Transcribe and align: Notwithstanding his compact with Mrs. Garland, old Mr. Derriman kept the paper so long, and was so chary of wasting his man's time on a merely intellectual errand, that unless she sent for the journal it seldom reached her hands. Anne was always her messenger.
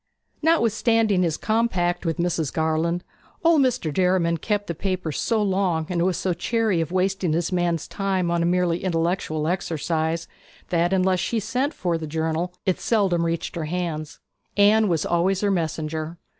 Notwithstanding 0.41 1.21
his 1.21 1.37
compact 1.37 2.07
with 2.07 2.17
Mrs. 2.17 2.51
Garland, 2.51 3.03
old 3.43 3.61
Mr. 3.61 3.93
Derriman 3.93 4.37
kept 4.37 4.65
the 4.65 4.73
paper 4.73 5.11
so 5.11 5.43
long, 5.43 5.85
and 5.89 6.01
was 6.03 6.17
so 6.17 6.33
chary 6.33 6.81
of 6.81 6.91
wasting 6.91 7.33
his 7.33 7.51
man's 7.51 7.87
time 7.87 8.31
on 8.31 8.41
a 8.41 8.45
merely 8.47 8.83
intellectual 8.83 9.45
errand, 9.47 10.25
that 10.69 10.91
unless 10.91 11.19
she 11.19 11.39
sent 11.39 11.75
for 11.75 11.99
the 11.99 12.07
journal 12.07 12.51
it 12.65 12.79
seldom 12.79 13.23
reached 13.27 13.55
her 13.55 13.65
hands. 13.65 14.19
Anne 14.57 14.87
was 14.87 15.05
always 15.05 15.41
her 15.41 15.51
messenger. 15.51 16.17